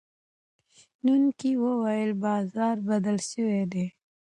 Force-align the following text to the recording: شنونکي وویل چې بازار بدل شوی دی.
شنونکي 0.77 1.51
وویل 1.63 2.11
چې 2.15 2.19
بازار 2.25 2.75
بدل 2.89 3.17
شوی 3.29 3.63
دی. 3.71 3.85